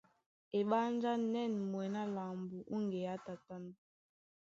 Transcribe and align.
Eɓánjá 0.59 1.11
na 1.31 1.41
ɛ̂n 1.47 1.53
mwɛ̌n 1.69 1.93
á 2.01 2.03
lambo 2.15 2.57
ó 2.75 2.77
ŋgeá 2.85 3.15
tatân. 3.25 3.63